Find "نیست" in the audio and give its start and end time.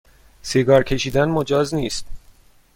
1.73-2.05